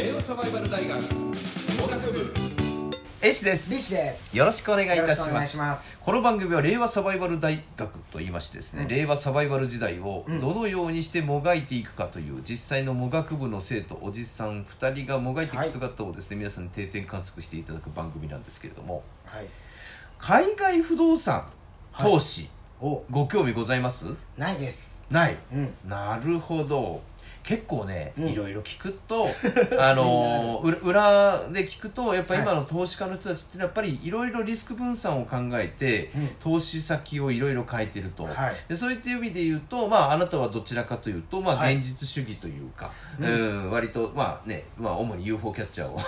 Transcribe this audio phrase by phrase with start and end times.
[0.00, 2.32] 令和サバイバル大学農学部。
[3.20, 3.70] H です。
[3.70, 4.34] リシです。
[4.34, 5.98] よろしくお願いいたしよろしくお願いますします。
[6.00, 19.46] この番組は令和サバイバル大学と言いましてですね、令和サバイバル時代をどのようにしてもがいていくかという実際のもがく部の生徒おじさん2人がもがいていく姿をですね、皆さんに定点観測していただく番組なんですけれどもはい。
[20.18, 21.44] 海外不動産
[21.98, 22.48] 投資、
[22.80, 23.04] お。
[23.10, 24.16] ご興味ございます？
[24.38, 25.04] ないです。
[25.10, 25.74] ない、うん。
[25.86, 27.02] なるほど
[27.42, 28.28] 結構ね、うん。
[28.28, 29.28] いろいろ聞くと
[29.78, 36.28] あのー裏裏で聞くとやっぱり今の投資家の人たちってやっぱりいろいろリスク分散を考えて、うん。
[36.40, 38.34] 投資先をいろいろ変えてると、はい。
[38.68, 41.76] でそういった意味で言うと、まあ、あなたはどちらかというと、まあ、はい。
[41.76, 43.70] 現実主義というか、うん。
[43.70, 45.98] 割とまあね、まあ、主に UFO キャッチャーを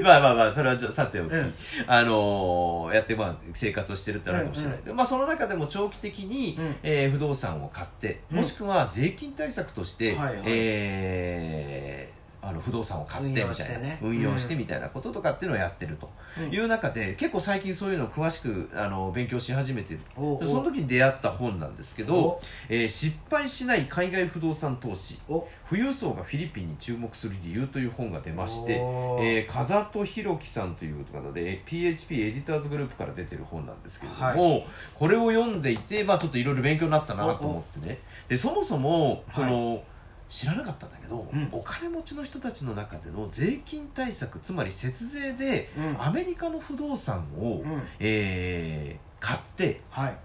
[0.04, 1.54] まあまあまあそれはちょさておき、うん。
[1.86, 6.76] あのーやってまあ生活をしてるってのはあるかもしれない、でまあその中でも長期的に、うん。
[6.82, 8.36] えー不動産を買ってうん。
[8.38, 10.42] もしくは税金対策として、はいはい。
[10.46, 13.98] えーあの不動産を買ってみたいな運用してね。
[14.02, 16.10] 運用してみたいなこととかっていうのをやってると。
[16.50, 20.00] いう中で、結構最近そういうのを詳しくあの勉強し始めてる。
[20.14, 37.98] その時に出会った本なんですけどお「えー失敗しない海外不動産投資」お富裕層がフィリピンに注目する理由という本が出まして、えー、風戸弘樹さんという方で PHP エディターズグループから出てる本なんですけれども、これを読んでいて、まあ、ちょっといろいろ勉強になったなと思ってね。
[38.28, 39.82] でそもそもその、
[40.30, 41.48] 知らなかったんだけど、うん。
[41.50, 46.02] お金持ちの人たちの中での税金対策つまり節税で、うん。
[46.02, 47.82] アメリカの不動産を、うん。
[47.98, 50.16] えー買ってはい。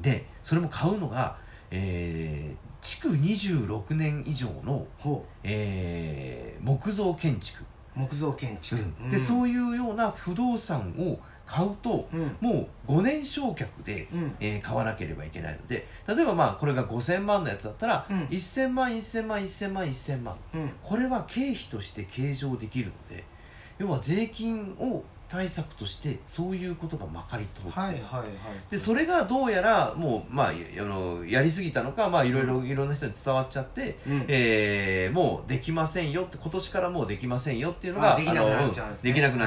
[0.00, 1.36] でそれも買うのが、
[1.70, 7.64] えー築26年以上のほえー木造建築、
[7.96, 12.36] う木造建築、でそういうような不動産を買うと、うん。
[12.40, 14.36] もう5年償却で、うん。
[14.40, 18.22] えー買わなければいけないので例えばまあこれが5000万のやつだったら、うん。
[18.26, 20.36] 1000万1000万1000万1000万。
[20.54, 20.70] うん。
[20.82, 23.24] これは経費として計上できるので
[23.78, 25.02] 要は税金を
[25.34, 28.24] 対策としてそういうことがまかり通って、はいはいはい。
[28.70, 34.24] でそれがどうやらもう、まあ、やあのやりすぎたのか、まあ、いろいろいろんな人に伝わっちゃって、うん。
[34.28, 38.84] えーもうできませんよって今年からもうできませんよっていうのがあできなくなっちゃ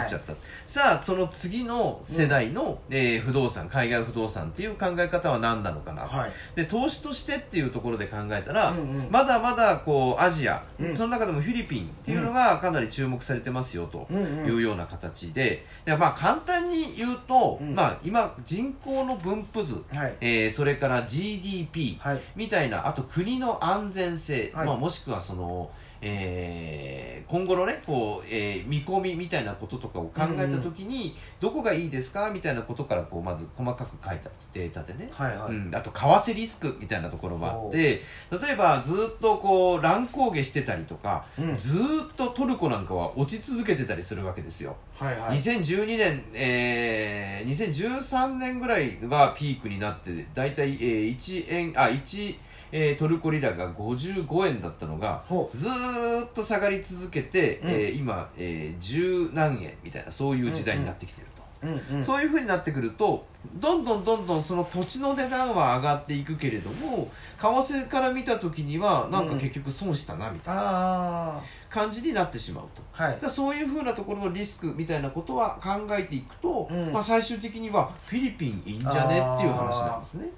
[0.04, 0.34] っちゃった、
[0.66, 6.32] さあその次の世代の、えー不動産海外不動産っていう考え方は何なのかな、はい。
[6.56, 9.08] で投資としてっていうところで考えたら、うんうん。
[9.10, 10.98] まだまだこうアジア、うん。
[10.98, 14.48] その中でもフィリピンっていうのがかなり注目されてますよとうんうん。
[14.48, 17.76] いうような形で、でまあ簡単に言うと、うん。
[17.76, 20.16] まあ、今人口の分布図、はい。
[20.22, 22.20] えーそれから GDP はい。
[22.36, 24.68] みたいなあと国の安全性、はい。
[24.68, 25.70] まあ、もしくはその、
[26.08, 35.52] えー今後のねこう、えー見込みみたいなこととかを考えた時に、どこがいいですかみたいなことからこうまず細かく書いたデータでね、はいはい。
[35.52, 38.02] うん、あと為替リスクみたいなところもあって
[38.32, 41.56] 例えばずっとこう乱高下してたりとか、うん。
[41.56, 44.78] ずーっとトルコなんかは落ち続けてたりするわけですよ。
[44.98, 45.38] はいはい。
[45.38, 52.36] 2012年、えー、2013年ぐらいがピークになって大体、えー、1円あ1、
[52.72, 57.70] えートルコリラが55円だったのがほずーっと下がり続けて、うん。
[57.70, 61.38] えー今、えー、十何円みたいなそういう時代になってきてると。
[61.68, 62.06] うんうん。
[62.06, 72.82] そういうふうになってくるとどんどんどんどんその土地の値段は上がっていくけれども為替から見た時にはなんか結局損したなみたいなあ感じになってしまうと。
[72.94, 73.20] あはい。
[73.20, 76.94] だそういうふうなところのリスクみたいなことは考えていくと、うん。
[76.94, 80.30] まあ、最終的にはフィリピンいいんじゃねっていう話なんですね。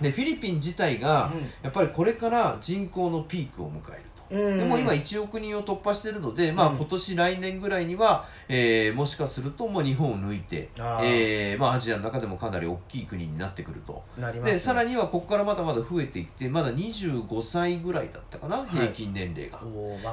[0.00, 1.40] でフィリピン自体がうん。
[1.62, 4.34] やっぱりこれから人口のピークを迎えると。
[4.34, 4.58] うん。
[4.58, 10.68] でも今1億人を突破しているので、まあ、うん今年来年ぐらいには、えーもしかするともう日本を抜いて
[11.02, 14.02] えーまあ、アジアの中でもかなり大きい国になってくると。
[14.18, 14.52] ね。
[14.52, 18.66] でさらにはここからまだまだ増えていってまだ25歳ぐらいだったかな、い。
[18.66, 19.60] 平均年齢が。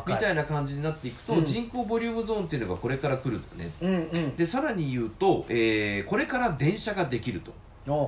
[0.07, 1.45] みたいな感じになっていくと、うん。
[1.45, 3.71] 人口ボリュームゾーンっていうのがこれから来るとね。
[3.81, 4.35] うんうん。
[4.35, 7.51] でさらに言うと、えーこれから電車ができると。
[7.51, 7.53] お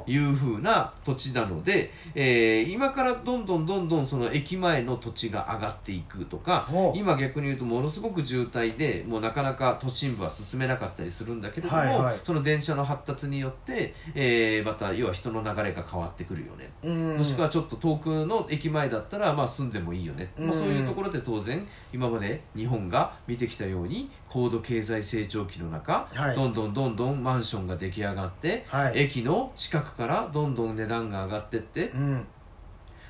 [0.08, 12.20] いう風な土地なので、えー今からどんどんどんどんその駅前の土地が上がっていくとか今逆に言うとものすごく渋滞でもうなかなか都心部は進めなかったりするんだけれども、はいはい。
[12.23, 16.72] その電車の発達によって、えーまた要は人の流れが変わってくるよね。
[16.84, 17.17] うん。
[17.17, 26.35] もしくはちょっと遠くの駅前だったらまあ住んでもいいよね、まあ、そういうところで当然今まで日本が見てきたように高度経済成長期の中、はい。
[26.35, 29.00] どんどんどんどんマンションが出来上がって、はい。
[29.00, 32.28] 駅の近くからどんどん値段が上がってってうん。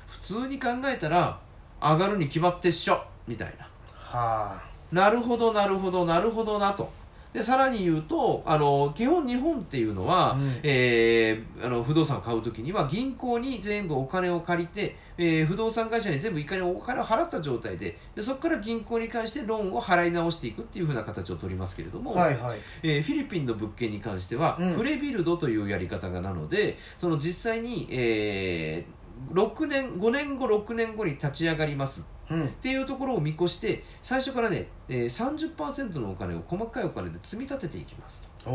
[0.06, 1.38] 普通に考えたら
[1.82, 3.64] 上がるに決まってっしょみたいな。
[3.92, 4.62] はあ。
[4.90, 6.90] なるほどなるほどなるほどなと
[7.36, 10.54] でさらに言うとあの基本日本っていうのは、うん。
[10.62, 22.58] えーあの不動産を買うときには銀行に全部お金を借りて、えー不動産会社に全部一回お金を払った状態ででそこから銀行に関してローンを払い直していくっていうふうな形を取りますけれども、はいはい。
[22.82, 24.74] えーフィリピンの物件に関しては、うん。
[24.74, 28.96] プレビルドというやり方がなのでその実際に、えー
[29.32, 32.44] 6年5年後6年後に立ち上がりますうん。
[32.44, 38.50] っていうところを見越して最初からね、えー、30%のお金を細かいお金で積み立てていきますと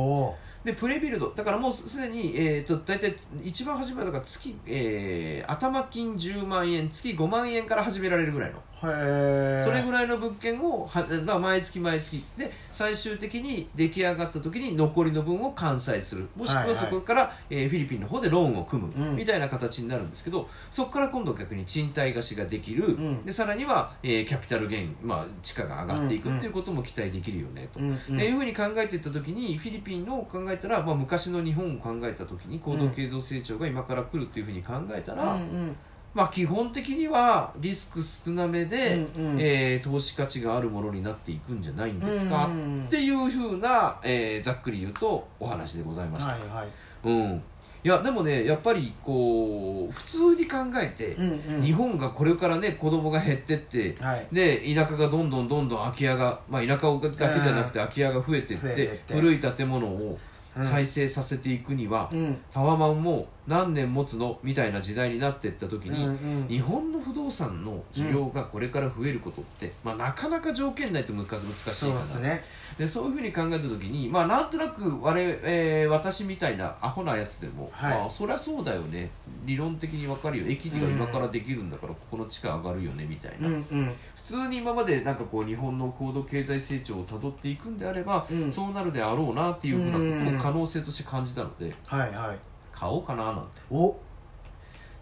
[0.63, 1.31] でプレビルド。
[1.35, 8.61] だからもうすでに、えー、と大体一番初めはだから月、えー頭金10万円月5万円から始められるぐらいの。
[8.81, 12.23] それぐらいの物件をはだから毎月毎月。
[12.37, 16.27] で最終的に出来上がった時に残りの分を完済する。
[16.35, 16.85] もしくはいははい。
[16.85, 19.15] そこから、えーフィリピンの方でローンを組む、うん。
[19.15, 23.25] みたいな形になるんですけどそこから今度逆に賃貸貸しができる、ん。
[23.25, 27.79] でさらには、えーキャピタルゲイン、まあ、地価が上がっていくうんうんっていうことも期待できるよねと。
[27.79, 35.75] うんうんいうふうに考えていった時にフィリピンのを考えたら、まあ、昔の日本を考えた時に高度経済成長が今から来るっていうふうに考えたら、うん
[36.13, 39.41] まあ、基本的にはリスク少なめで、うんうん。
[39.41, 42.85] えー投資価値があるものになっていくんじゃないんですか、うんうんうん。
[42.85, 46.67] っていうふうな、えーざっくり言うとお話でございました、はいはい。
[47.05, 47.43] うん、
[47.83, 51.61] いやでもねやっぱりこう普通に考えて、うんうん。
[51.63, 54.27] 日本がこれからね子供が減ってって、はい。
[54.33, 60.17] で田舎がどんどんどんどん空き家が、まあ、田舎だけじゃなくて空き家が増えていって,、古い建物をうん
[60.55, 62.37] 再生させていくには、うん。
[62.53, 66.47] タワマンも何年持つのみたいな時代になっていった時に、うんうん。
[66.47, 72.43] 日本の不動産の需要がこれから増えることって、まあ、なかなか条件ないと難難しいかそうなですね。
[72.77, 77.99] でそういうふうに考えた時に、まあ、なんとなく我、えー私みたいなアホなやつでも、はい。
[77.99, 79.09] まあ、そりゃそうだよね。
[79.45, 80.45] 理論的に分かるよ。
[80.47, 83.95] 駅が今からできるんだからここの地価上がるよねみたいな、うんうん。
[84.15, 88.51] 普通に今までなんかこう日本の高度経済成長をたどっていくんであれば、うん。
[88.51, 92.37] そうなるであろうなっていうふうなことを可能性として感じたのではいはい。
[92.73, 93.49] 買おうかななんて。
[93.69, 93.99] お。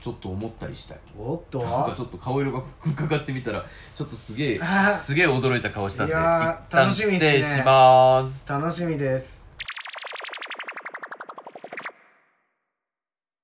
[0.02, 1.00] ちょっと思ったりしたい。
[1.18, 1.60] おっと。
[1.62, 3.66] なんかちょっと顔色が伺ってみたら
[3.96, 5.00] ちょっとすげえあー。
[5.00, 7.52] すげえ驚いた顔したんでいやー一旦楽しみ失です。
[7.54, 9.49] ね礼します楽しみです